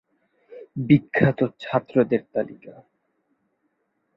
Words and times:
বিখ্যাত 0.87 1.39
ছাত্রদের 1.61 2.21
তালিকা 2.33 2.73